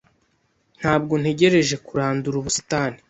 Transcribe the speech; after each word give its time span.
Ntabwo 0.79 1.13
ntegereje 1.21 1.75
kurandura 1.85 2.35
ubusitani. 2.41 2.97